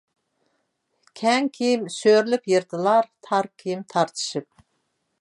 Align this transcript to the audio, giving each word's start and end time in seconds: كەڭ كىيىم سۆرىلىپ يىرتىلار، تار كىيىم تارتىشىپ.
كەڭ 1.21 1.51
كىيىم 1.59 1.85
سۆرىلىپ 1.97 2.51
يىرتىلار، 2.55 3.13
تار 3.29 3.53
كىيىم 3.63 3.89
تارتىشىپ. 3.95 4.69